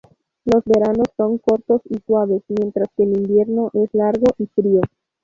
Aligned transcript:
Los 0.45 0.63
veranos 0.65 1.09
son 1.15 1.37
cortos 1.37 1.83
y 1.87 1.99
suaves, 1.99 2.41
mientras 2.47 2.87
que 2.97 3.03
el 3.03 3.15
invierno 3.19 3.69
es 3.75 3.93
largo 3.93 4.25
y 4.39 4.47
frío. 4.47 4.81